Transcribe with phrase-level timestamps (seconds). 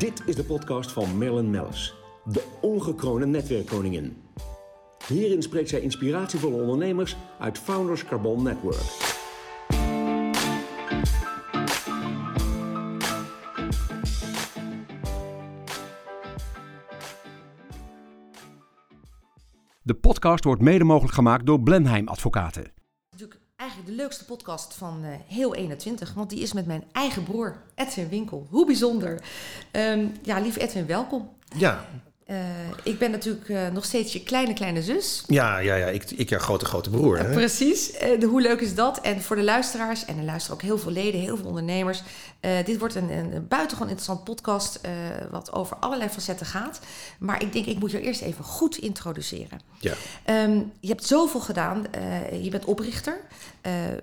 [0.00, 4.16] Dit is de podcast van Marilyn Mellis, de ongekroonde netwerkkoningin.
[5.06, 8.82] Hierin spreekt zij inspiratievolle ondernemers uit Founders Carbon Network.
[19.82, 22.72] De podcast wordt mede mogelijk gemaakt door Blenheim Advocaten.
[23.90, 28.08] De leukste podcast van eh, heel 21, want die is met mijn eigen broer Edwin
[28.08, 28.46] Winkel.
[28.50, 29.22] Hoe bijzonder.
[29.70, 31.28] Ehm, ja, lief Edwin, welkom.
[31.56, 31.84] Ja,
[32.30, 32.36] Eh,
[32.82, 35.24] ik ben natuurlijk eh, nog steeds je kleine, kleine zus.
[35.26, 35.86] ja, ja, ja.
[35.86, 37.18] Ik, ik ja, grote, grote broer.
[37.18, 37.32] Hè?
[37.32, 37.92] Precies.
[37.92, 39.00] Eh, de, hoe leuk is dat?
[39.00, 42.02] En voor de luisteraars, en er luisteren ook heel veel leden, heel veel ondernemers.
[42.64, 44.80] dit wordt een, een, een buitengewoon interessant podcast,
[45.30, 46.80] wat over allerlei facetten gaat.
[47.18, 49.60] Maar ik denk, ik moet je eerst even goed introduceren.
[49.78, 49.94] Ja.
[50.24, 51.84] Ehm, je hebt zoveel gedaan.
[52.42, 53.20] Je bent oprichter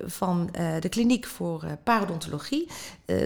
[0.06, 2.68] van de kliniek voor parodontologie.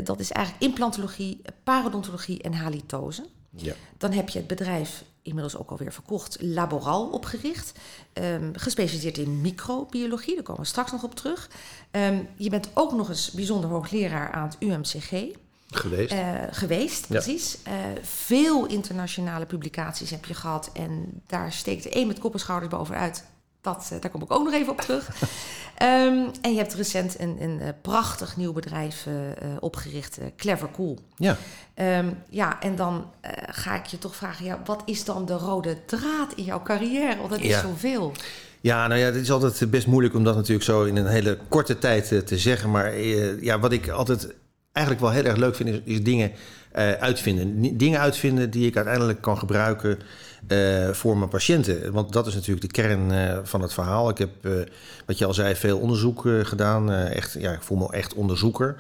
[0.04, 3.24] Dat is eigenlijk implantologie, parodontologie en halitose.
[3.56, 3.74] Ja.
[3.98, 7.72] Dan heb je het bedrijf inmiddels ook alweer verkocht, Laboral opgericht.
[8.12, 11.50] ehm, gespecialiseerd in microbiologie, daar komen we straks nog op terug.
[11.90, 15.36] Ehm, je bent ook nog eens bijzonder hoogleraar aan het UMCG
[15.70, 16.12] Geweest.
[16.12, 17.58] eh, geweest, precies.
[17.62, 22.40] Eh, veel internationale publicaties heb je gehad en daar steekt de een met kop en
[22.40, 23.24] schouders bovenuit.
[23.62, 25.08] Dat, eh, daar kom ik ook nog even op terug.
[25.76, 30.98] Ehm, en je hebt recent een, een eh, prachtig nieuw bedrijf eh, opgericht, Clever Cool.
[31.16, 31.36] ja.
[31.74, 33.10] Ehm, ja, en dan
[33.50, 37.16] ga ik je toch vragen, ja, wat is dan de rode draad in jouw carrière?
[37.16, 37.60] Want dat is Ja.
[37.60, 38.12] zoveel.
[38.60, 41.38] ja, nou ja, het is altijd best moeilijk om dat natuurlijk zo in een hele
[41.48, 42.70] korte tijd te zeggen.
[42.70, 42.98] Maar
[43.40, 44.34] ja, wat ik altijd
[44.72, 46.32] eigenlijk wel heel erg leuk vind, is, is dingen
[47.00, 47.76] uitvinden.
[47.76, 49.98] Dingen uitvinden die ik uiteindelijk kan gebruiken
[50.46, 51.92] eh, voor mijn patiënten.
[51.92, 54.08] Want dat is natuurlijk de kern eh, van het verhaal.
[54.08, 54.52] Ik heb, eh,
[55.06, 56.92] wat je al zei, veel onderzoek gedaan.
[56.92, 58.76] Echt, ja, ik voel me echt onderzoeker.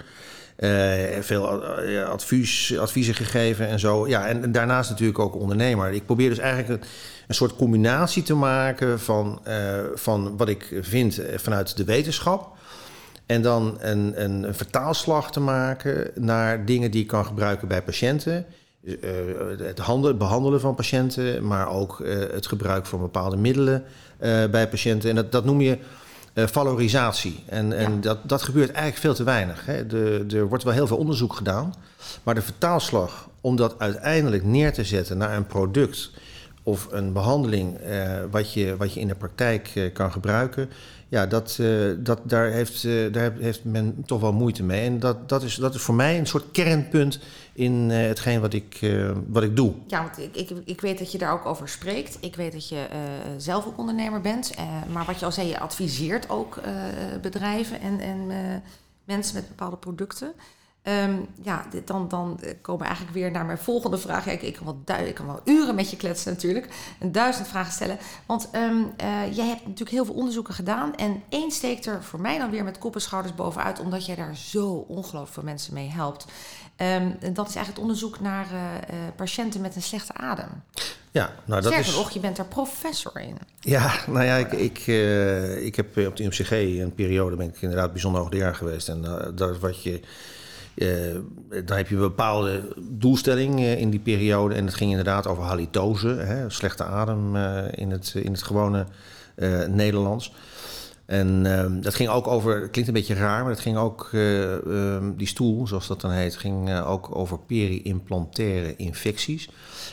[1.20, 1.64] Veel
[2.04, 4.08] advies, adviezen gegeven en zo.
[4.08, 5.92] Ja, en, daarnaast natuurlijk ook ondernemer.
[5.92, 6.88] Ik probeer dus eigenlijk een,
[7.28, 9.40] een soort combinatie te maken van,
[9.94, 12.56] van wat ik vind vanuit de wetenschap.
[13.26, 17.82] En dan een, een, een vertaalslag te maken naar dingen die ik kan gebruiken bij
[17.82, 18.46] patiënten.
[18.84, 19.10] Eh,
[19.58, 23.84] het handelen, behandelen van patiënten, maar ook eh, het gebruik van bepaalde middelen
[24.18, 25.10] eh, bij patiënten.
[25.10, 25.78] En dat, dat noem je
[26.34, 27.44] valorisatie.
[27.46, 29.66] En, en dat, dat gebeurt eigenlijk veel te weinig.
[29.66, 29.86] Hè.
[29.86, 31.74] De, er wordt wel heel veel onderzoek gedaan,
[32.22, 36.10] maar de vertaalslag om dat uiteindelijk neer te zetten naar een product
[36.62, 40.70] of een behandeling eh, wat, je, wat je in de praktijk eh, kan gebruiken,
[41.08, 42.82] ja, dat, eh, dat, daar, heeft,
[43.12, 44.86] daar heeft men toch wel moeite mee.
[44.86, 47.18] En dat, dat, is, dat is voor mij een soort kernpunt
[47.52, 49.72] in eh, hetgeen wat ik, eh, wat ik doe.
[49.86, 52.18] Ja, want ik, ik, ik weet dat je daar ook over spreekt.
[52.20, 52.98] Ik weet dat je eh,
[53.36, 54.54] zelf ook ondernemer bent.
[54.92, 56.60] Maar wat je al zei, je adviseert ook
[57.22, 58.26] bedrijven en, en
[59.04, 60.32] mensen met bepaalde producten.
[60.82, 64.24] Ehm, ja, dit- dan, dan eh, komen we eigenlijk weer naar mijn volgende vraag.
[64.24, 66.68] Ja, ik, ik, kan wel du- ik kan wel uren met je kletsen natuurlijk.
[66.98, 67.98] En duizend vragen stellen.
[68.26, 70.94] Want ehm, eh, jij hebt natuurlijk heel veel onderzoeken gedaan.
[70.96, 73.80] En één steekt er voor mij dan weer met kop en schouders bovenuit.
[73.80, 76.26] Omdat jij daar zo ongelooflijk veel mensen mee helpt.
[76.76, 80.48] Ehm, en dat is eigenlijk het onderzoek naar eh, patiënten met een slechte adem.
[81.10, 81.96] Ja, nou dat Sterker is.
[81.96, 83.36] nog, je bent er professor in.
[83.60, 84.78] Ja, nou ja, ik, ik,
[85.64, 88.88] ik heb op de UMCG een periode ben ik inderdaad bijzonder hoogleraar geweest.
[88.88, 90.00] En dat wat je.
[90.74, 90.88] Eh,
[91.64, 94.54] dan heb je een bepaalde doelstelling eh, in die periode.
[94.54, 98.86] En het ging inderdaad over halitose, hè, slechte adem eh, in, het, in het gewone
[99.68, 100.32] Nederlands.
[101.06, 104.08] En ehm, dat ging ook over, het klinkt een beetje raar, maar het ging ook,
[104.12, 109.48] eh, ehm, die stoel, zoals dat dan heet, ging ook over peri-implantaire infecties.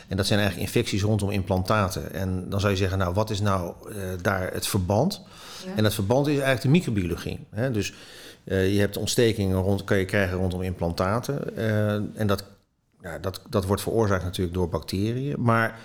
[0.08, 2.14] En dat zijn eigenlijk infecties rondom implantaten.
[2.14, 3.74] En dan zou je zeggen, nou, wat is nou
[4.22, 5.22] daar het verband?
[5.66, 5.76] Ja.
[5.76, 7.40] En dat verband is eigenlijk de microbiologie.
[7.50, 7.72] Hè?
[7.72, 7.94] Dus
[8.50, 11.58] eh, je hebt ontstekingen rond, kan je krijgen rondom implantaten.
[11.58, 12.44] eh, en dat,
[13.02, 15.36] ja, dat, dat wordt veroorzaakt natuurlijk door bacteriën.
[15.40, 15.80] Maar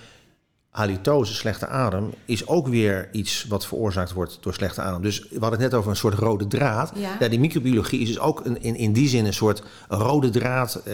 [0.70, 5.02] halitose, slechte adem, is ook weer iets wat veroorzaakt wordt door slechte adem.
[5.02, 6.92] Dus we hadden het net over een soort rode draad.
[7.19, 7.28] Ja.
[7.28, 10.93] die microbiologie is dus ook een, in, in die zin een soort rode draad, eh,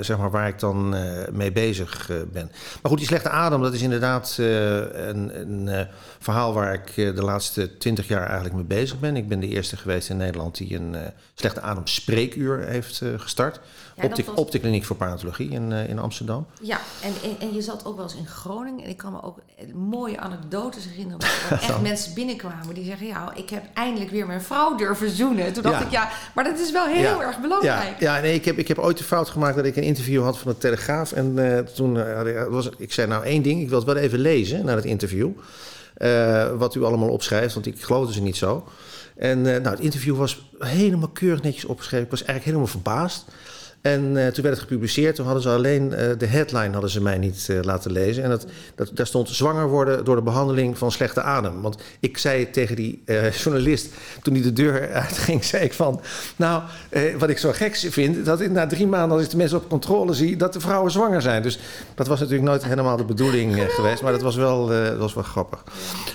[0.00, 0.94] zeg maar, waar ik dan
[1.32, 2.50] mee bezig ben.
[2.82, 5.88] Maar goed, die slechte adem, dat is inderdaad een, een
[6.26, 9.16] verhaal waar ik eh, de laatste twintig jaar eigenlijk mee bezig ben.
[9.16, 11.00] Ik ben de eerste geweest in Nederland die een eh,
[11.34, 13.60] slechte adem spreekuur heeft eh, gestart.
[13.96, 16.46] Ja, op, de, was- op de kliniek voor parontologie in, in Amsterdam.
[16.60, 18.84] Ja, en, en, en je zat ook wel eens in Groningen.
[18.84, 19.38] En ik kan me ook
[19.74, 21.18] mooie anekdotes herinneren.
[21.20, 23.06] Dat er echt mensen binnenkwamen die zeggen...
[23.06, 25.52] ja, ik heb eindelijk weer mijn vrouw durven zoenen.
[25.52, 25.84] Toen dacht Ja.
[25.84, 27.20] ik, ja, maar dat is wel heel Ja.
[27.20, 28.00] erg belangrijk.
[28.00, 30.22] Ja, ja nee, ik, heb, ik heb ooit de fout gemaakt dat ik een interview
[30.22, 31.12] had van de Telegraaf.
[31.12, 31.34] En
[31.74, 31.92] toen
[32.50, 35.30] was, ik zei nou één ding, ik wil het wel even lezen naar het interview.
[35.96, 38.68] Eh, wat u allemaal opschrijft, want ik geloofde ze niet zo.
[39.16, 42.04] En eh, nou, het interview was helemaal keurig netjes opgeschreven.
[42.04, 43.24] Ik was eigenlijk helemaal verbaasd.
[43.86, 45.14] En uh, toen werd het gepubliceerd.
[45.14, 48.22] Toen hadden ze alleen uh, de headline hadden ze mij niet uh, laten lezen.
[48.22, 51.62] En dat, dat, daar stond zwanger worden door de behandeling van slechte adem.
[51.62, 53.02] Want ik zei tegen die
[53.42, 53.88] journalist,
[54.22, 56.00] toen hij de deur uitging, zei ik van...
[56.36, 56.62] Nou,
[57.18, 60.14] wat ik zo gek vind, dat na drie maanden als ik de mensen op controle
[60.14, 60.36] zie...
[60.36, 61.42] dat de vrouwen zwanger zijn.
[61.42, 61.58] Dus
[61.94, 64.02] dat was natuurlijk nooit helemaal de bedoeling geweest.
[64.02, 65.64] Maar dat was wel, dat was wel grappig.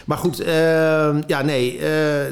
[0.05, 1.79] Maar goed, ehm, ja nee,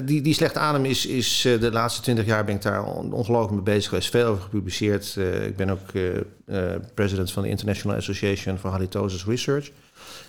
[0.03, 3.75] die, die slechte adem is, is de laatste twintig jaar ben ik daar ongelooflijk mee
[3.75, 4.09] bezig geweest.
[4.09, 5.17] Veel over gepubliceerd.
[5.29, 6.15] Uh, ik ben ook uh,
[6.45, 9.71] uh, president van de International Association for Halitosis Research.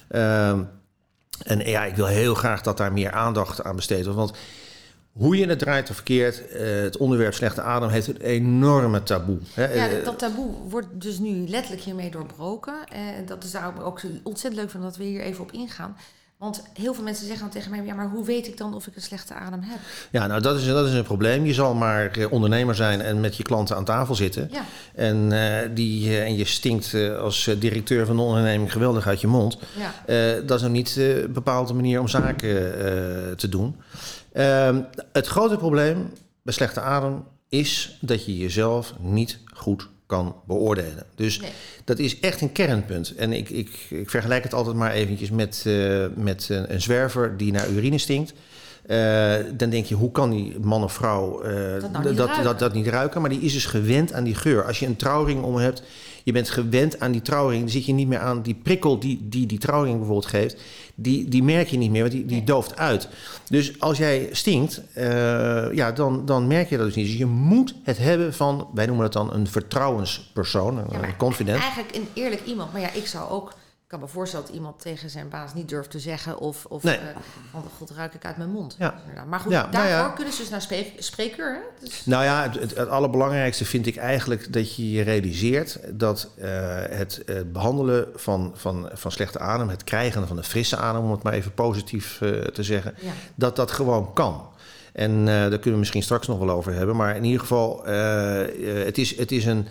[0.08, 0.62] Ehm,
[1.44, 4.19] en ja, ik wil heel graag dat daar meer aandacht aan besteed wordt.
[4.19, 4.37] Want
[5.12, 9.38] hoe je het draait of verkeerd, het onderwerp slechte adem heeft een enorme taboe.
[9.55, 9.75] Hè?
[9.75, 12.87] Ja, dat taboe wordt dus nu letterlijk hiermee doorbroken.
[12.88, 15.97] En dat is daarom ook ontzettend leuk van dat we hier even op ingaan.
[16.40, 18.87] Want heel veel mensen zeggen dan tegen mij: ja, maar hoe weet ik dan of
[18.87, 19.78] ik een slechte adem heb?
[20.10, 21.44] Ja, nou, dat is, dat is een probleem.
[21.44, 24.48] Je zal maar eh, ondernemer zijn en met je klanten aan tafel zitten.
[24.52, 24.64] Ja.
[24.94, 29.20] En, uh, die, uh, en je stinkt uh, als directeur van de onderneming geweldig uit
[29.20, 29.58] je mond.
[30.06, 30.40] Ja.
[30.40, 33.76] dat is nog niet een bepaalde manier om zaken te doen.
[34.32, 34.81] Ehm,
[35.12, 41.07] het grote probleem bij slechte adem is dat je jezelf niet goed kan beoordelen.
[41.15, 41.51] Dus nee.
[41.85, 43.15] dat is echt een kernpunt.
[43.15, 47.37] En ik, ik, ik vergelijk het altijd maar eventjes met, uh, met een, een, zwerver
[47.37, 48.33] die naar urine stinkt.
[48.90, 52.58] Uh, dan denk je, hoe kan die man of vrouw uh, dat, nou dat, dat,
[52.58, 53.20] dat, niet ruiken?
[53.20, 54.64] Maar die is dus gewend aan die geur.
[54.64, 55.82] Als je een trouwring om hebt,
[56.25, 59.28] je bent gewend aan die trouwring, dan zit je niet meer aan die prikkel die
[59.28, 60.56] die, die trouwring bijvoorbeeld geeft.
[60.94, 62.46] Die, die merk je niet meer, want die, die Nee.
[62.46, 63.08] dooft uit.
[63.48, 67.06] Dus als jij stinkt, uh, ja, dan, dan merk je dat dus niet.
[67.06, 71.08] Dus je moet het hebben van, wij noemen het dan een vertrouwenspersoon, een, Ja, maar
[71.08, 71.60] een confident.
[71.60, 72.72] Eigenlijk een eerlijk iemand.
[72.72, 73.52] Maar ja, ik zou ook.
[73.90, 76.38] Ik kan me voorstellen dat iemand tegen zijn baas niet durft te zeggen.
[76.38, 76.96] Of, of Nee.
[76.96, 77.02] eh,
[77.50, 78.76] van god ruik ik uit mijn mond.
[78.78, 78.94] Ja.
[79.28, 80.08] Maar goed, Ja, nou daarvoor ja.
[80.08, 81.52] kunnen ze dus naar spreek, spreekuur.
[81.52, 81.84] Hè?
[81.84, 86.28] Dus, Nou ja, het, het, het allerbelangrijkste vind ik eigenlijk dat je je realiseert dat
[86.38, 86.48] eh,
[86.88, 91.10] het eh, behandelen van, van, van slechte adem, het krijgen van een frisse adem, om
[91.10, 92.94] het maar even positief eh, te zeggen,
[93.34, 94.48] dat dat gewoon kan.
[94.92, 96.96] En daar kunnen we misschien straks nog wel over hebben.
[96.96, 97.84] Maar in ieder geval,
[98.84, 99.66] het, is, het is een.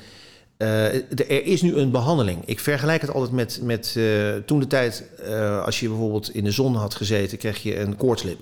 [0.59, 2.41] Eh, er is nu een behandeling.
[2.45, 6.43] Ik vergelijk het altijd met, met eh, toen de tijd, eh, als je bijvoorbeeld in
[6.43, 8.39] de zon had gezeten, kreeg je een koortslip.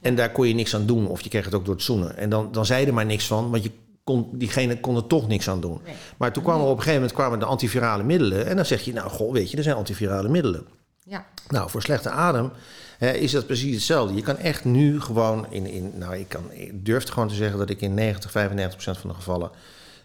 [0.00, 2.16] En daar kon je niks aan doen, of je kreeg het ook door het zoenen.
[2.16, 3.70] En dan, dan zei je er maar niks van, want je
[4.04, 5.80] kon, diegene kon er toch niks aan doen.
[5.84, 5.94] Nee.
[6.16, 8.46] Maar toen kwamen er op een gegeven moment kwamen de antivirale middelen.
[8.46, 10.66] En dan zeg je, nou, goh, weet je, er zijn antivirale middelen.
[11.04, 11.26] Ja.
[11.48, 12.50] Nou, voor slechte adem
[12.98, 14.14] hè, is dat precies hetzelfde.
[14.14, 17.58] Je kan echt nu gewoon in, in nou, ik, kan, ik durf gewoon te zeggen
[17.58, 19.50] dat ik in 90, 95 procent van de gevallen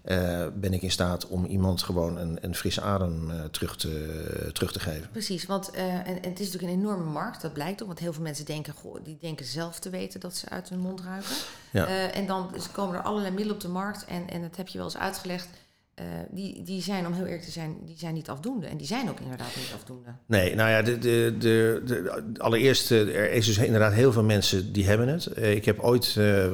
[0.01, 4.49] eh, ben ik in staat om iemand gewoon een, een frisse adem eh, terug, te,
[4.53, 5.09] terug te geven.
[5.11, 7.87] Precies, want eh, en, en het is natuurlijk een enorme markt, dat blijkt ook.
[7.87, 10.79] Want heel veel mensen denken, goh, die denken zelf te weten dat ze uit hun
[10.79, 11.35] mond ruiken.
[11.71, 11.85] Ja.
[12.11, 14.05] En dan komen er allerlei middelen op de markt.
[14.05, 15.47] En, en dat heb je wel eens uitgelegd.
[15.95, 18.67] Eh, die, die zijn, om heel eerlijk te zijn, die zijn niet afdoende.
[18.67, 20.09] En die zijn ook inderdaad niet afdoende.
[20.25, 24.73] Nee, nou ja, de, de, de, de, allereerst, er is dus inderdaad heel veel mensen
[24.73, 25.25] die hebben het.
[25.25, 26.45] Eh, ik heb ooit, eh,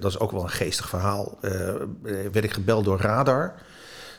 [0.00, 1.38] dat is ook wel een geestig verhaal,
[2.32, 3.54] werd ik gebeld door Radar.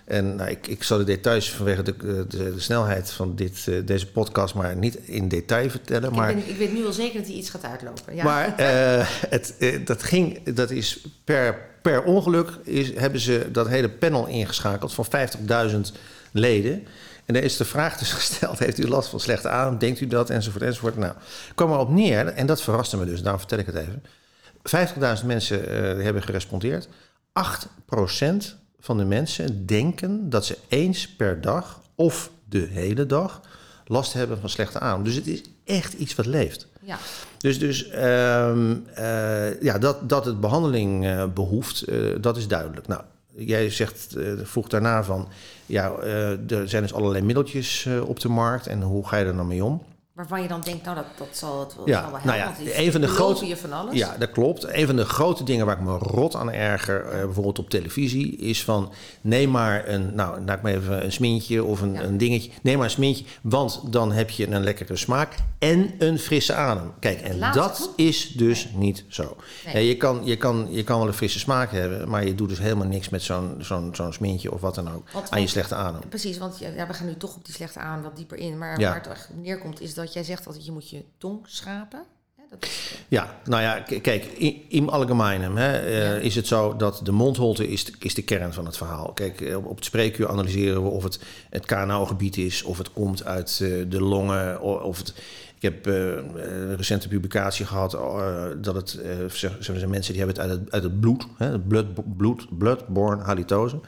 [0.07, 3.75] En nou, ik, ik zal de details vanwege de, de, de snelheid van dit, eh,
[3.85, 6.13] deze podcast maar niet in detail vertellen.
[6.13, 8.15] Maar, ik, ben, ik weet nu al zeker dat hij iets gaat uitlopen.
[8.15, 8.23] Ja.
[8.23, 13.67] maar eh, het, eh, dat ging, dat is per, per ongeluk is, hebben ze dat
[13.67, 15.05] hele panel ingeschakeld van
[15.71, 15.79] 50.000
[16.31, 16.87] leden.
[17.25, 19.77] En daar is de vraag dus gesteld: heeft u last van slechte adem?
[19.77, 20.29] Denkt u dat?
[20.29, 20.97] Enzovoort, enzovoort.
[20.97, 21.13] Nou,
[21.55, 24.03] kwam erop neer, en dat verraste me dus, daarom vertel ik het even.
[25.19, 26.87] 50.000 mensen eh, hebben gerespondeerd.
[26.87, 26.91] 8%
[28.79, 33.41] van de mensen denken dat ze eens per dag of de hele dag
[33.85, 35.03] last hebben van slechte adem.
[35.03, 36.67] Dus het is echt iets wat leeft.
[36.79, 36.97] ja.
[37.37, 42.87] Dus, dus ehm, eh, ja, dat, dat het behandeling eh, behoeft, eh, dat is duidelijk.
[42.87, 43.01] Nou,
[43.35, 45.27] jij zegt, vroeg daarna van,
[45.65, 45.91] ja,
[46.47, 49.63] er zijn dus allerlei middeltjes op de markt en hoe ga je er dan mee
[49.63, 49.83] om?
[50.17, 52.63] Waarvan je dan denkt, nou, dat, dat zal het wel, Ja, zal wel nou helpen.
[52.63, 53.93] ja, een van de grote- je van alles.
[53.95, 54.63] Ja, dat klopt.
[54.73, 58.37] Een van de grote dingen waar ik me rot aan erger, eh, bijvoorbeeld op televisie,
[58.37, 62.01] is van neem maar een, nou, laat ik maar even een smintje of een, Ja.
[62.03, 62.51] een dingetje.
[62.61, 66.91] Neem maar een smintje, want dan heb je een lekkere smaak en een frisse adem.
[66.99, 69.35] Kijk, en laatste dat is dus niet zo.
[69.65, 69.73] Nee.
[69.73, 72.49] Ja, je, kan, je, kan, je kan wel een frisse smaak hebben, maar je doet
[72.49, 75.47] dus helemaal niks met zo'n zo'n zo'n smintje of wat dan ook Want- aan je
[75.47, 76.01] slechte adem.
[76.09, 78.57] Precies, want ja, we gaan nu toch op die slechte adem wat dieper in.
[78.57, 82.03] Maar waar het echt neerkomt is dat jij zegt altijd, je moet je tong schrapen.
[82.49, 86.99] Dat is, Ja, nou ja, kijk, i- im algemeinem hè, eh, is het zo dat
[87.03, 89.13] de mondholte is de, is de kern van het verhaal.
[89.13, 92.91] Kijk, eh, op op het spreekuur analyseren we of het het KNO-gebied is, of het
[92.93, 95.13] komt uit eh, de longen, of het...
[95.59, 98.99] Ik heb uh, een recente publicatie gehad uh, dat het,
[99.69, 101.85] uh, mensen die hebben het uit het, uit het bloed, hè, blood,
[102.17, 103.79] bloed, bloodborne halitose,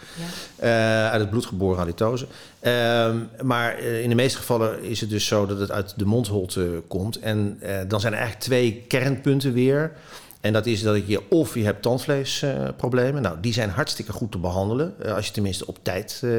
[0.60, 1.10] ja.
[1.10, 2.28] uit het bloed geboren halitose.
[2.60, 6.84] Ehm, maar in de meeste gevallen is het dus zo dat het uit de mondholte
[6.88, 7.20] komt.
[7.20, 9.92] En dan zijn er eigenlijk twee kernpunten weer.
[10.42, 13.22] En dat is dat je of je hebt tandvleesproblemen.
[13.22, 14.96] nou, die zijn hartstikke goed te behandelen.
[15.06, 16.32] Uh, als je tenminste op tijd uh,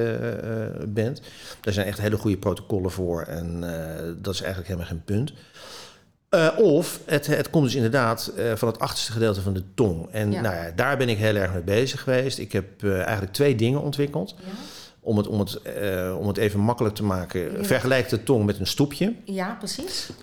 [0.89, 1.21] bent.
[1.61, 3.23] Daar zijn echt hele goede protocollen voor.
[3.23, 3.61] En
[4.23, 5.33] dat is eigenlijk helemaal geen punt.
[6.59, 10.09] of het, het komt dus inderdaad van het achterste gedeelte van de tong.
[10.11, 10.41] En ja.
[10.41, 12.39] Nou ja, daar ben ik heel erg mee bezig geweest.
[12.39, 14.35] Ik heb eigenlijk twee dingen ontwikkeld.
[14.39, 14.51] Ja
[15.03, 17.65] om het, om het, uh, om het even makkelijk te maken, ja.
[17.65, 19.15] vergelijk de tong met een stoepje.
[19.25, 20.11] Ja, precies.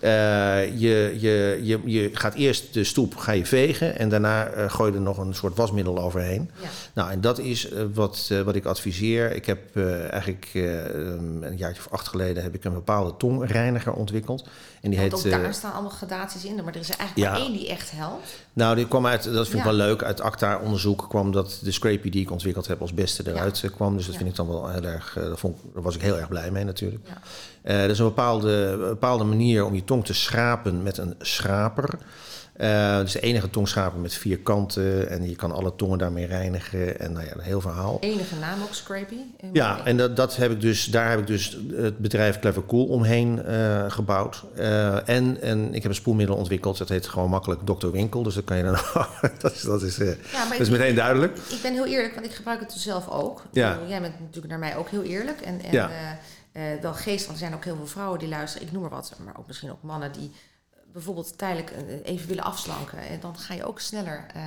[0.80, 4.90] je, je, je, je gaat eerst de stoep ga je vegen en daarna uh, gooi
[4.90, 6.50] je er nog een soort wasmiddel overheen.
[6.60, 6.68] Ja.
[6.94, 9.34] Nou, en dat is wat, wat ik adviseer.
[9.34, 9.76] Ik heb
[10.10, 14.48] eigenlijk een jaartje of acht geleden heb ik een bepaalde tongreiniger ontwikkeld.
[14.80, 17.28] En die Want heet, ook daar staan allemaal gradaties in, maar er is er eigenlijk
[17.28, 17.38] ja.
[17.38, 18.36] maar één die echt helpt.
[18.52, 22.10] Nou, die kwam uit, dat vind ik wel leuk, uit ACTA-onderzoek kwam dat de Scrapie
[22.10, 23.96] die ik ontwikkeld heb als beste eruit kwam.
[23.96, 26.18] Dus dat vind ik dan wel heel erg, uh, daar, vond, daar was ik heel
[26.18, 27.08] erg blij mee natuurlijk.
[27.64, 31.98] Uh, dat is een bepaalde, bepaalde manier om je tong te schrapen met een schraper.
[32.58, 37.00] Uh, is de enige tongschraper met vier kanten en je kan alle tongen daarmee reinigen
[37.00, 37.96] en nou ja, een heel verhaal.
[38.00, 39.16] Enige naam ook, Scrapy?
[39.52, 42.86] Ja, en dat, dat heb ik dus, daar heb ik dus het bedrijf Clever Cool
[42.86, 44.44] omheen uh, gebouwd.
[44.58, 47.90] Uh, en, en ik heb een spoelmiddel ontwikkeld, dat heet gewoon makkelijk Dr.
[47.90, 48.78] Winkel, dus dat kan je dan
[49.38, 51.38] dat is, dat is, ja, dat is meteen duidelijk.
[51.38, 53.42] Ik ben heel eerlijk, want ik gebruik het zelf ook.
[53.52, 53.78] Ja.
[53.88, 55.90] Jij bent natuurlijk naar mij ook heel eerlijk en, en ja.
[56.80, 59.12] wel geest, want er zijn ook heel veel vrouwen die luisteren, ik noem maar wat,
[59.24, 60.32] maar ook misschien ook mannen die
[60.92, 61.72] bijvoorbeeld tijdelijk
[62.04, 62.98] even willen afslanken.
[62.98, 64.26] En dan ga je ook sneller.
[64.36, 64.42] Uh,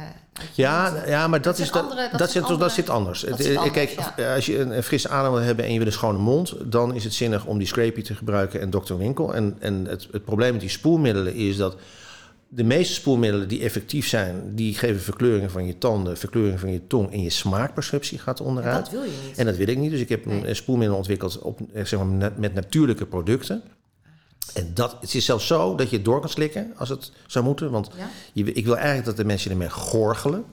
[0.53, 3.21] ja, ja, maar dat, is, dat, dat, zit, dat zit anders.
[3.21, 4.35] Dat zit anders Kijk, ja.
[4.35, 6.95] als je een, een, frisse adem wil hebben en je wil een schone mond, dan
[6.95, 8.95] is het zinnig om die scrapie te gebruiken en Dr.
[8.95, 9.33] Winkel.
[9.33, 11.75] En, en het, het probleem met die spoelmiddelen is dat
[12.53, 16.87] de meeste spoelmiddelen die effectief zijn, die geven verkleuring van je tanden, verkleuring van je
[16.87, 18.75] tong en je smaakperceptie gaat onderuit.
[18.75, 19.37] En dat wil je niet.
[19.37, 19.91] En dat wil ik niet.
[19.91, 20.47] Dus ik heb nee.
[20.47, 23.63] een spoelmiddel ontwikkeld op, zeg maar, met natuurlijke producten.
[24.53, 27.45] En dat, het is zelfs zo dat je het door kan slikken als het zou
[27.45, 27.71] moeten.
[27.71, 27.89] Want
[28.33, 30.45] je, ik wil eigenlijk dat de mensen ermee gorgelen.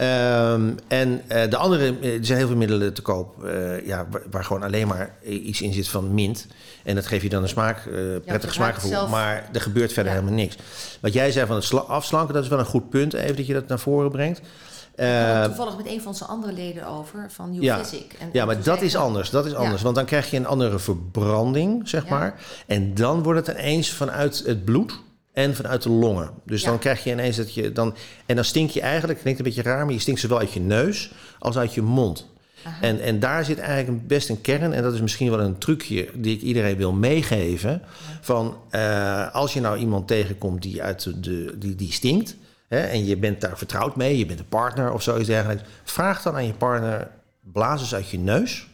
[0.00, 4.06] Um, en uh, de andere, eh, er zijn heel veel middelen te koop uh, ja,
[4.10, 6.46] waar, waar, gewoon alleen maar iets in zit van mint.
[6.84, 8.90] En dat geeft je dan een smaak, uh, prettig ja, smaakgevoel.
[8.90, 9.10] Zelf...
[9.10, 10.18] Maar er gebeurt verder ja.
[10.18, 10.56] helemaal niks.
[11.00, 13.52] Wat jij zei van het afslanken, dat is wel een goed punt, even dat je
[13.52, 14.40] dat naar voren brengt.
[15.00, 17.80] Uh, toevallig met een van zijn andere leden over, van New ja.
[18.18, 19.30] En, ja, maar dat is anders.
[19.30, 19.82] Dat is anders.
[19.82, 22.40] Want dan krijg je een andere verbranding, zeg maar.
[22.66, 25.00] En dan wordt het ineens vanuit het bloed
[25.32, 26.30] en vanuit de longen.
[26.44, 27.94] Dus dan krijg je ineens dat je dan.
[28.26, 30.60] En dan stink je eigenlijk, klinkt een beetje raar, maar je stinkt zowel uit je
[30.60, 32.26] neus als uit je mond.
[32.80, 36.08] En, en daar zit eigenlijk best een kern, en dat is misschien wel een trucje
[36.14, 37.82] die ik iedereen wil meegeven.
[38.20, 42.36] Van uh, als je nou iemand tegenkomt die, uit de, die, die stinkt,
[42.68, 46.22] hè, en je bent daar vertrouwd mee, je bent een partner of zoiets dergelijks, vraag
[46.22, 47.10] dan aan je partner:
[47.40, 48.66] blaas eens uit je neus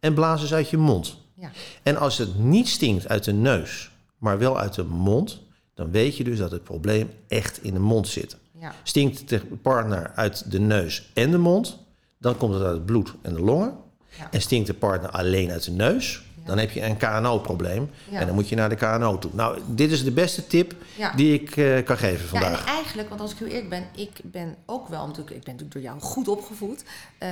[0.00, 1.16] en blaas eens uit je mond.
[1.34, 1.50] Ja.
[1.82, 5.40] En als het niet stinkt uit de neus, maar wel uit de mond,
[5.74, 8.36] dan weet je dus dat het probleem echt in de mond zit.
[8.58, 8.74] Ja.
[8.82, 11.78] Stinkt de partner uit de neus en de mond,
[12.18, 13.76] dan komt het uit het bloed en de longen.
[14.18, 14.28] Ja.
[14.30, 17.90] En stinkt de partner alleen uit de neus, dan heb je een KNO-probleem.
[18.12, 19.30] En dan moet je naar de KNO toe.
[19.34, 20.74] Nou, dit is de beste tip
[21.16, 22.64] die ik uh, kan geven vandaag.
[22.64, 25.44] Ja, en eigenlijk, want als ik heel eerlijk ben, ik ben ook wel, natuurlijk, ik
[25.44, 26.84] ben natuurlijk door jou goed opgevoed,
[27.22, 27.28] uh,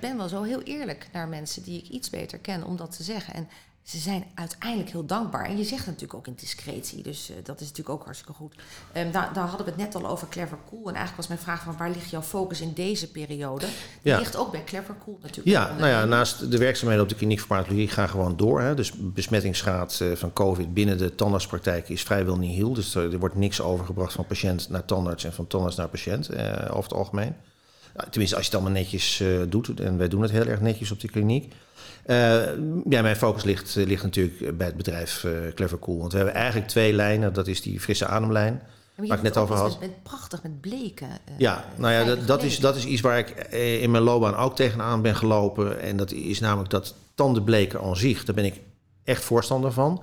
[0.00, 3.02] ben wel zo heel eerlijk naar mensen die ik iets beter ken om dat te
[3.02, 3.34] zeggen.
[3.34, 3.48] En
[3.82, 5.44] ze zijn uiteindelijk heel dankbaar.
[5.44, 8.32] En je zegt het natuurlijk ook in discretie, dus uh, dat is natuurlijk ook hartstikke
[8.32, 8.54] goed.
[8.96, 10.88] Um, daar, daar, hadden we het net al over Clever Cool.
[10.88, 13.66] En eigenlijk was mijn vraag van waar ligt jouw focus in deze periode?
[14.02, 14.18] Die ja.
[14.18, 15.56] ligt ook bij Clever Cool natuurlijk.
[15.56, 18.60] Ja, nou ja, naast de werkzaamheden op de kliniek voor pathologie gaan gewoon door.
[18.60, 18.74] Hè.
[18.74, 22.72] Dus besmettingsgraad uh, van COVID binnen de tandartspraktijk is vrijwel nihil.
[22.72, 26.30] Dus er, er, wordt niks overgebracht van patiënt naar tandarts en van tandarts naar patiënt
[26.30, 26.38] uh,
[26.70, 27.34] over het algemeen.
[27.94, 29.80] Nou, tenminste, als je het allemaal netjes doet.
[29.80, 31.52] En wij doen het heel erg netjes op de kliniek.
[32.06, 32.16] Uh,
[32.88, 35.98] ja, mijn focus ligt, ligt natuurlijk bij het bedrijf uh, Clever Cool.
[35.98, 37.32] Want we hebben eigenlijk twee lijnen.
[37.32, 38.62] Dat is die frisse ademlijn,
[38.94, 39.80] waar ik net over had.
[39.80, 41.08] Met, prachtig met bleken.
[41.08, 43.28] Uh, ja, nou ja, dat, dat, is, dat is iets waar ik
[43.80, 45.80] in mijn loopbaan ook tegenaan ben gelopen.
[45.80, 48.24] En dat is namelijk dat tandenbleken aan zich.
[48.24, 48.60] Daar ben ik
[49.04, 50.02] echt voorstander van.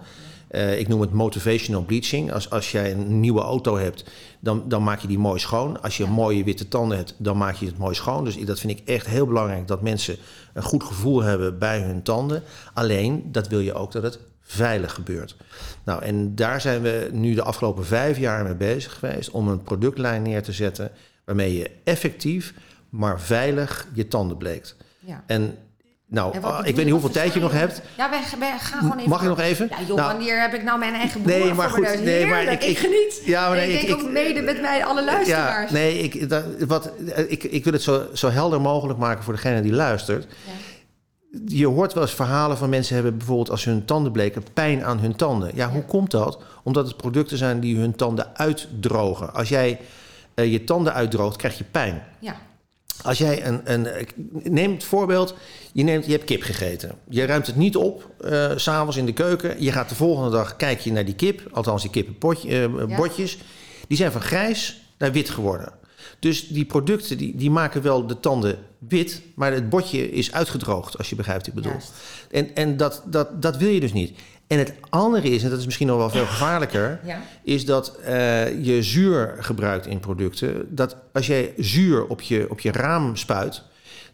[0.51, 2.33] Uh, ik noem het motivational bleaching.
[2.33, 4.03] Als, als jij een nieuwe auto hebt,
[4.39, 5.81] dan, dan maak je die mooi schoon.
[5.81, 6.09] Als je ja.
[6.09, 8.23] mooie witte tanden hebt, dan maak je het mooi schoon.
[8.23, 10.17] Dus dat vind ik echt heel belangrijk, dat mensen
[10.53, 12.43] een goed gevoel hebben bij hun tanden.
[12.73, 15.35] Alleen, dat wil je ook dat het veilig gebeurt.
[15.83, 19.29] Nou, en daar zijn we nu de afgelopen vijf jaar mee bezig geweest...
[19.31, 20.91] om een productlijn neer te zetten...
[21.25, 22.53] waarmee je effectief,
[22.89, 24.75] maar veilig je tanden bleekt.
[24.99, 25.23] Ja.
[25.27, 25.57] En
[26.09, 27.81] Nou, En ah, ik weet niet hoeveel tijd je nog hebt.
[27.97, 29.09] Ja, wij, wij gaan gewoon even...
[29.09, 29.67] Mag ik nog even?
[29.69, 32.43] Ja, joh, Nou, wanneer heb ik nou mijn eigen broer Nee, maar goed, nee, maar
[32.43, 33.21] ik- ik, geniet.
[33.25, 35.71] Ja, maar En nee, ik ik- denk ik- ook mede met mij alle luisteraars.
[35.71, 36.91] Ja, nee, ik, dat, wat,
[37.27, 40.23] ik, ik wil het zo, zo helder mogelijk maken voor degene die luistert.
[40.45, 40.51] Ja.
[41.45, 44.99] Je hoort wel eens verhalen van mensen hebben bijvoorbeeld als hun tanden bleken pijn aan
[44.99, 45.51] hun tanden.
[45.53, 46.39] Ja, hoe komt dat?
[46.63, 49.33] Omdat het producten zijn die hun tanden uitdrogen.
[49.33, 49.79] Als jij
[50.33, 52.03] eh, je tanden uitdroogt, krijg je pijn.
[52.19, 52.35] Ja.
[53.03, 54.07] Als jij een, een
[54.43, 55.35] neem het voorbeeld,
[55.71, 56.91] je, neemt, je hebt kip gegeten.
[57.09, 59.63] Je ruimt het niet op, eh, s s'avonds in de keuken.
[59.63, 63.37] Je gaat de volgende dag, kijk je naar die kip, althans die kippenbotjes.
[63.87, 65.73] Die zijn van grijs naar wit geworden.
[66.19, 70.97] Dus die producten die, die maken wel de tanden wit, maar het botje is uitgedroogd,
[70.97, 71.71] als je begrijpt wat ik bedoel.
[71.71, 71.91] Juist.
[72.31, 74.19] En, en dat, dat, dat wil je dus niet.
[74.47, 77.21] En het andere is, en dat is misschien nog wel veel gevaarlijker, Ja.
[77.43, 80.75] is dat eh, je zuur gebruikt in producten.
[80.75, 83.61] Dat als jij zuur op je, op je raam spuit,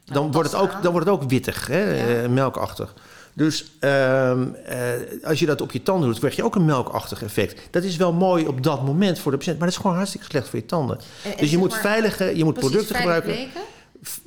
[0.05, 0.81] dan, dan wordt, het ook, aan.
[0.81, 1.79] dan wordt het ook wittig, hè?
[1.95, 2.23] Ja.
[2.23, 2.93] eh, melkachtig.
[3.33, 4.77] Dus ehm, eh,
[5.23, 7.61] als je dat op je tanden doet, krijg je ook een melkachtig effect.
[7.71, 10.25] Dat is wel mooi op dat moment voor de patiënt, maar dat is gewoon hartstikke
[10.25, 10.97] slecht voor je tanden.
[11.23, 13.61] En- en dus je moet maar, veilige, je moet producten gebruiken, bleken.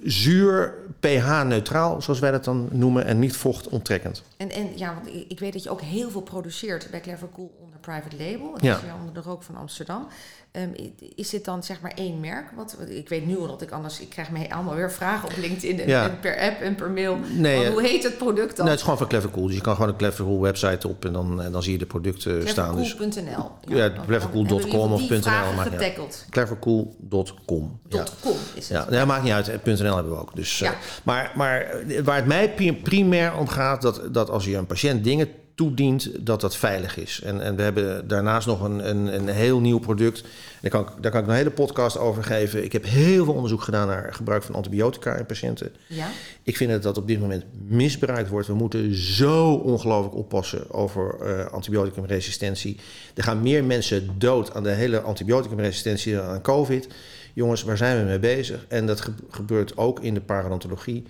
[0.04, 4.22] Zuur, pH-neutraal, zoals wij dat dan noemen, en niet vochtonttrekkend.
[4.36, 7.28] En, en ja, want ik, ik weet dat je ook heel veel produceert bij Clever
[7.34, 8.52] Cool onder private label.
[8.52, 8.76] Dat Ja.
[8.76, 10.06] is weer onder de rook van Amsterdam.
[10.52, 10.68] Ehm,
[11.14, 12.50] is dit dan zeg maar één merk?
[12.56, 14.00] Wat, ik weet nu al dat ik anders...
[14.00, 16.02] Ik krijg me allemaal weer vragen op LinkedIn en, Ja.
[16.08, 17.18] en per app en per mail.
[17.36, 18.64] Nee, eh, hoe heet het product dan?
[18.64, 19.46] Nee, het is gewoon van Clever Cool.
[19.46, 21.78] Dus je kan gewoon een Clever Cool website op en dan, en dan zie je
[21.78, 22.76] de producten staan.
[22.76, 23.50] Dus Clevercool.nl.
[23.76, 25.92] Ja, dan- dan clevercool.com of .nl, vragen maakt niet uit.
[25.92, 26.26] getackled.
[26.30, 27.80] clevercool.com.
[27.88, 28.04] Ja.
[28.20, 28.78] .com is het.
[28.84, 29.64] Ja, nee, maakt niet uit.
[29.64, 30.34] .nl hebben we ook.
[30.36, 30.70] Dus, Ja.
[30.72, 34.56] eh, maar, maar eh, waar het mij pri- primair om gaat, dat, dat als je
[34.56, 35.28] een patiënt dingen
[35.58, 37.20] toedient, dat dat veilig is.
[37.24, 40.24] En, en we hebben daarnaast nog een, een, een heel nieuw product.
[40.60, 42.64] Daar kan, ik, daar kan ik een hele podcast over geven.
[42.64, 45.72] Ik heb heel veel onderzoek gedaan naar gebruik van antibiotica in patiënten.
[45.86, 46.06] Ja?
[46.42, 48.46] Ik vind dat dat op dit moment misbruikt wordt.
[48.46, 52.76] We moeten zo ongelooflijk oppassen over eh, antibioticumresistentie.
[53.14, 56.88] Er gaan meer mensen dood aan de hele antibioticumresistentie dan aan COVID.
[57.34, 58.64] Jongens, waar zijn we mee bezig?
[58.68, 61.04] En dat ge- gebeurt ook in de parodontologie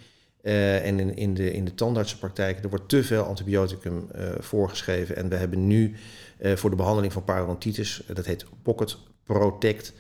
[0.48, 2.62] eh, en in, in, de, in de tandartsenpraktijk.
[2.62, 5.16] Er wordt te veel antibioticum eh, voorgeschreven.
[5.16, 5.94] En we hebben nu
[6.38, 9.92] eh, voor de behandeling van parodontitis, dat heet Pocket Protect.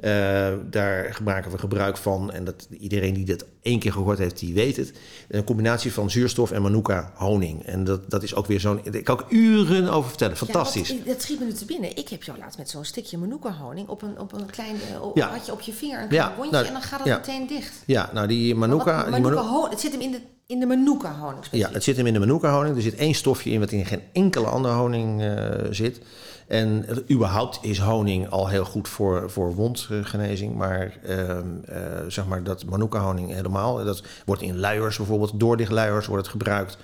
[0.00, 2.32] Eh, daar maken we gebruik van.
[2.32, 4.92] En dat, iedereen die dat één keer gehoord heeft, die weet het.
[5.28, 7.64] Een combinatie van zuurstof en manuka honing.
[7.66, 8.80] En dat, dat is ook weer zo'n...
[8.90, 10.36] Daar kan ik uren over vertellen.
[10.36, 10.88] Fantastisch.
[10.88, 11.96] Ja, dat schiet me nu te binnen.
[11.96, 15.02] Ik heb jou laatst met zo'n stikje manuka honing op een, op een klein eh,
[15.02, 15.28] op, Ja.
[15.30, 17.16] had je op je vinger een Ja, klein wondje nou, en dan gaat het ja.
[17.16, 17.72] meteen dicht.
[17.86, 18.94] Ja, nou die manuka...
[18.96, 21.70] Wat- die manuka manu- ho- het zit hem in de, in de manuka honing Ja,
[21.72, 22.76] het zit hem in de manuka honing.
[22.76, 25.36] Er zit één stofje in wat in geen enkele andere honing eh,
[25.70, 26.00] zit.
[26.46, 30.54] En überhaupt is honing al heel goed voor, voor wondgenezing.
[30.54, 33.84] Maar ehm, eh, zeg maar dat manuka honing helemaal.
[33.84, 36.76] Dat wordt in luiers bijvoorbeeld, doordichtluiers wordt het gebruikt.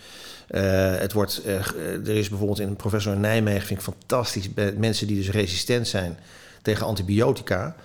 [0.47, 1.55] Eh, het wordt, eh,
[1.93, 6.19] er is bijvoorbeeld een professor in Nijmegen, vind ik fantastisch, mensen die dus resistent zijn
[6.63, 7.77] tegen antibiotica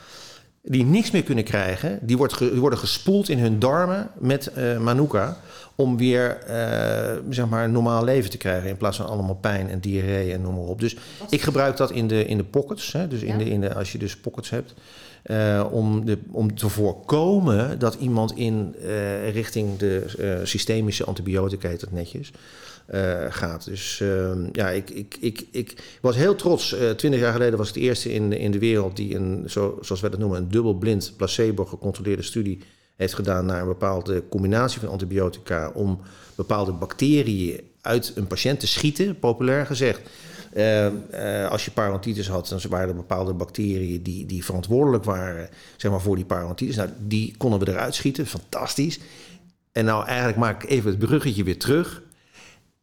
[0.65, 4.77] die niks meer kunnen krijgen, die, wordt die worden gespoeld in hun darmen met eh,
[4.79, 5.37] manuka.
[5.77, 8.69] Om weer eh, zeg maar een normaal leven te krijgen.
[8.69, 10.79] In plaats van allemaal pijn en diarree en noem maar op.
[10.79, 10.95] Dus
[11.29, 12.91] ik gebruik dat in de, in de pockets.
[12.91, 13.37] Hè, dus in Ja.
[13.37, 14.73] de, in de, als je dus pockets hebt.
[15.23, 18.75] eh, om, de, om te voorkomen dat iemand in
[19.31, 22.31] richting de systemische antibiotica, heet dat netjes,
[23.29, 23.65] gaat.
[23.65, 26.73] Dus ehm, ja, ik, ik, ik, ik was heel trots.
[26.73, 29.77] Eh, Twintig jaar geleden was ik de eerste in, in de wereld die een, zo,
[29.81, 32.59] zoals wij dat noemen, een dubbelblind placebo-gecontroleerde studie
[32.95, 35.99] heeft gedaan naar een bepaalde combinatie van antibiotica om
[36.35, 40.01] bepaalde bacteriën uit een patiënt te schieten, populair gezegd.
[40.53, 45.49] Eh, eh, als je parodontitis had, dan waren er bepaalde bacteriën die, die verantwoordelijk waren
[45.77, 46.75] zeg maar, voor die parodontitis.
[46.75, 48.99] Nou, die konden we eruit schieten, fantastisch.
[49.71, 52.03] En nou eigenlijk maak ik even het bruggetje weer terug.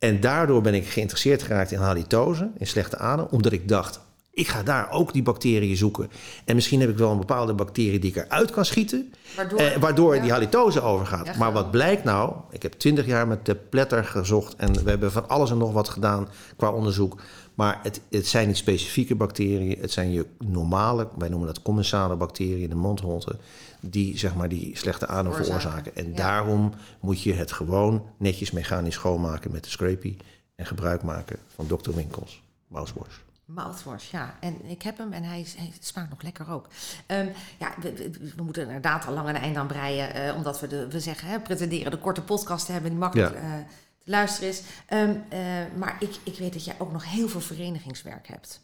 [0.02, 4.48] En daardoor ben ik geïnteresseerd geraakt in halitose, in slechte adem, omdat ik dacht, ik
[4.48, 6.10] ga daar ook die bacteriën zoeken.
[6.44, 9.76] En misschien heb ik wel een bepaalde bacterie die ik eruit kan schieten, Waardoor, eh,
[9.76, 10.22] waardoor ja.
[10.22, 11.26] die halitose overgaat.
[11.26, 14.90] Ja, maar wat blijkt nou, ik heb twintig jaar met de pletter gezocht en we
[14.90, 17.20] hebben van alles en nog wat gedaan qua onderzoek.
[17.54, 22.16] Maar het, het zijn niet specifieke bacteriën, het zijn je normale, wij noemen dat commensale
[22.16, 23.36] bacteriën in de mondholte,
[23.84, 25.96] die zeg maar die slechte adem Veroorzaken.
[25.96, 26.16] En ja.
[26.16, 30.16] daarom moet je het gewoon netjes mechanisch schoonmaken met de scrapie
[30.54, 31.90] en gebruik maken van Dr.
[31.94, 33.16] Winkels mouthwash.
[33.44, 34.36] Mouthwash, ja.
[34.40, 35.46] En ik heb hem en hij,
[35.80, 36.66] smaakt nog lekker ook.
[37.06, 40.14] Ehm, ja, we, moeten inderdaad al lang een eind aan breien.
[40.14, 43.34] eh, omdat we, de, we zeggen, hè, pretenderen de korte podcast te hebben die makkelijk
[43.34, 43.40] Ja.
[43.40, 43.64] eh,
[44.04, 44.62] te luisteren is.
[44.86, 45.38] Ehm, eh,
[45.76, 48.60] maar ik, ik weet dat jij ook nog heel veel verenigingswerk hebt.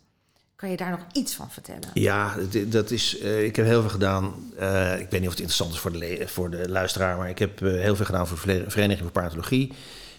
[0.59, 1.91] Kan je daar nog iets van vertellen?
[1.95, 2.35] Ja,
[2.67, 4.35] dat is, eh, ik heb heel veel gedaan.
[4.57, 7.39] Eh, ik weet niet of het interessant is voor de, voor de luisteraar, maar ik
[7.39, 9.73] heb eh, heel veel gedaan voor de Vere- Vereniging voor Paratologie.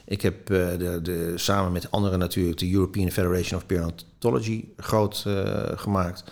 [0.06, 5.26] Ik heb de, de, samen met anderen natuurlijk de European Federation of Perinatology groot
[5.76, 6.24] gemaakt.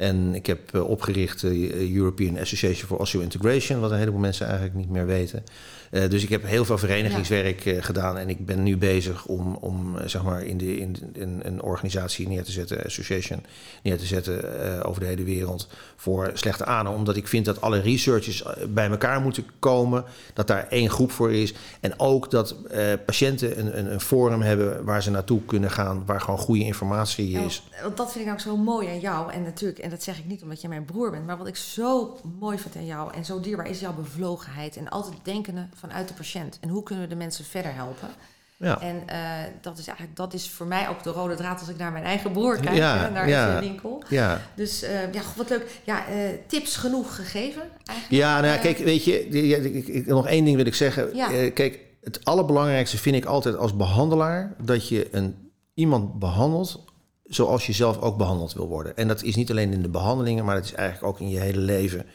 [0.00, 4.76] En ik heb eh, opgericht de European Association for Osseointegration, wat een heleboel mensen eigenlijk
[4.76, 5.44] niet meer weten.
[5.90, 9.54] Eh, dus ik heb heel veel verenigingswerk eh, gedaan en ik ben nu bezig om,
[9.54, 13.42] om eh, zeg maar in, de, in, in een organisatie neer te zetten, association
[13.82, 16.92] neer te zetten eh, over de hele wereld voor slechte anen.
[16.92, 21.10] Omdat ik vind dat alle researchers eh, bij elkaar moeten komen, dat daar één groep
[21.12, 21.54] voor is.
[21.80, 26.02] En ook dat eh, patiënten een, een, een forum hebben waar ze naartoe kunnen gaan,
[26.06, 27.62] waar gewoon goede informatie Ja, is.
[27.82, 29.32] want dat vind ik ook zo mooi aan jou.
[29.32, 31.56] En natuurlijk, en dat zeg ik niet omdat je mijn broer bent, maar wat ik
[31.56, 36.08] zo mooi vind aan jou en zo dierbaar is jouw bevlogenheid en altijd denken vanuit
[36.08, 36.58] de patiënt.
[36.60, 38.08] En hoe kunnen we de mensen verder helpen?
[38.56, 38.80] Ja.
[38.80, 39.18] En eh,
[39.60, 42.04] dat is eigenlijk, dat is voor mij ook de rode draad als ik naar mijn
[42.04, 43.46] eigen broer kijk, Ja, hè, naar ja.
[43.46, 44.02] zijn winkel.
[44.08, 44.40] Ja.
[44.54, 45.80] Dus eh, ja, wat leuk.
[45.84, 48.22] Ja, eh, tips genoeg gegeven eigenlijk.
[48.22, 51.16] Ja, nou ja, kijk, weet je, nog één ding wil ik zeggen.
[51.16, 51.50] Ja.
[51.50, 56.84] Kijk, het allerbelangrijkste vind ik altijd als behandelaar dat je een, iemand behandelt
[57.30, 58.96] zoals je zelf ook behandeld wil worden.
[58.96, 61.38] En dat is niet alleen in de behandelingen, maar het is eigenlijk ook in je
[61.38, 62.06] hele leven.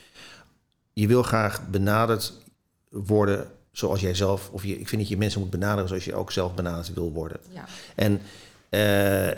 [0.94, 2.34] Je wil graag benaderd
[2.90, 6.16] worden zoals jij zelf, of je, ik vind dat je mensen moet benaderen zoals je
[6.16, 7.40] ook zelf benaderd wil worden.
[7.50, 7.66] Ja.
[7.96, 8.22] En
[8.70, 9.30] eh,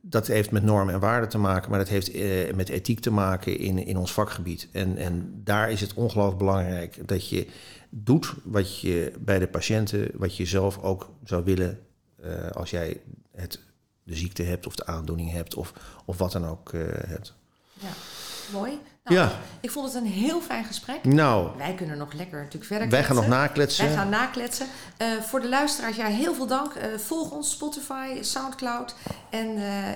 [0.00, 3.10] dat heeft met normen en waarden te maken, maar dat heeft eh, met ethiek te
[3.10, 4.68] maken in, in ons vakgebied.
[4.72, 7.46] En, en daar is het ongelooflijk belangrijk dat je
[7.90, 11.78] doet wat je bij de patiënten, wat je zelf ook zou willen
[12.22, 13.00] eh, als jij
[13.34, 13.60] het,
[14.08, 15.72] de ziekte hebt of de aandoening hebt of,
[16.04, 17.34] of wat dan ook eh, hebt.
[17.74, 17.88] ja,
[18.52, 18.78] mooi.
[19.04, 19.30] Nou, Ja.
[19.60, 21.04] Ik vond het een heel fijn gesprek.
[21.04, 23.40] Nou, Wij kunnen nog lekker natuurlijk verder wij gaan nog kletsen.
[23.46, 23.86] nakletsen.
[23.86, 24.66] Wij gaan nakletsen.
[24.96, 26.74] Eh, voor de luisteraars, ja, heel veel dank.
[26.74, 28.94] Eh, volg ons Spotify, Soundcloud.
[29.30, 29.48] En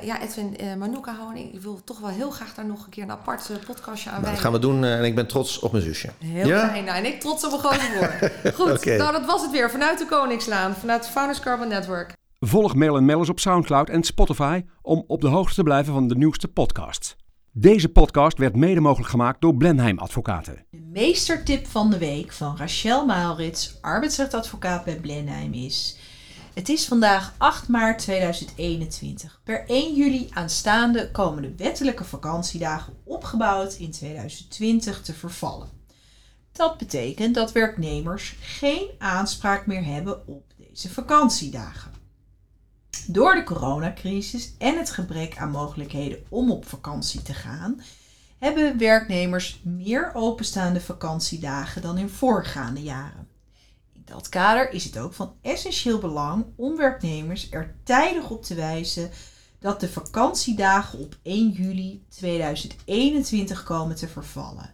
[0.02, 1.54] ja, Edwin uh, Manuka Honing.
[1.54, 4.32] Ik wil toch wel heel graag daar nog een keer een apart podcastje aan Nou,
[4.32, 6.10] dat gaan we doen en ik ben trots op mijn zusje.
[6.18, 6.68] Heel Ja?
[6.68, 6.84] fijn.
[6.84, 8.30] Nou, en ik trots op mijn grote broer.
[8.58, 8.96] Goed, Oké.
[8.96, 9.70] nou dat was het weer.
[9.70, 12.12] Vanuit de Koningslaan, vanuit Founders Carbon Network.
[12.44, 16.16] Volg Mail Mellers op Soundcloud en Spotify om op de hoogte te blijven van de
[16.16, 17.16] nieuwste podcasts.
[17.52, 20.66] Deze podcast werd mede mogelijk gemaakt door Blenheim Advocaten.
[20.70, 25.98] De meestertip van de week van Rachel Maalrits, arbeidsrechtadvocaat bij Blenheim is...
[26.54, 29.40] Het is vandaag 8 maart 2021.
[29.44, 35.68] Per 1 juli aanstaande komen de wettelijke vakantiedagen opgebouwd in 2020 te vervallen.
[36.52, 42.01] Dat betekent dat werknemers geen aanspraak meer hebben op deze vakantiedagen.
[43.06, 47.80] Door de coronacrisis en het gebrek aan mogelijkheden om op vakantie te gaan,
[48.38, 53.28] hebben werknemers meer openstaande vakantiedagen dan in voorgaande jaren.
[53.92, 58.54] In dat kader is het ook van essentieel belang om werknemers er tijdig op te
[58.54, 59.10] wijzen
[59.58, 64.70] dat de vakantiedagen op 1 juli 2021 komen te vervallen.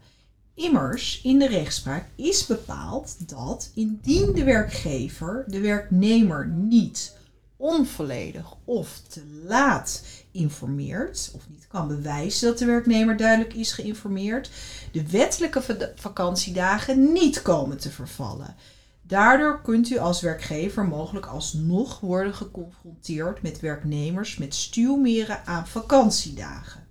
[0.54, 7.17] Immers, in de rechtspraak is bepaald dat indien de werkgever de werknemer niet
[7.58, 14.50] onvolledig of te laat informeert, of niet kan bewijzen dat de werknemer duidelijk is geïnformeerd,
[14.92, 18.56] de wettelijke va- vakantiedagen niet komen te vervallen.
[19.02, 26.86] Daardoor kunt u als werkgever mogelijk alsnog worden geconfronteerd met werknemers met stuwmeren aan vakantiedagen.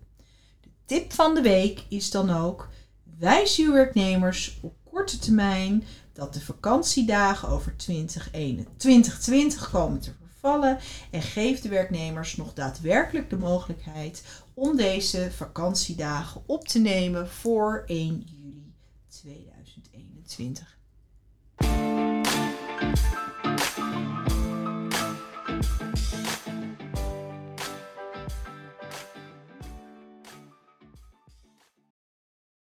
[0.62, 2.69] De tip van de week is dan ook:
[3.19, 10.27] wijs uw werknemers op korte termijn dat de vakantiedagen over 2021 2020 komen te vervallen
[11.12, 14.23] en geef de werknemers nog daadwerkelijk de mogelijkheid
[14.54, 18.73] om deze vakantiedagen op te nemen voor 1 juli
[19.08, 20.78] 2021.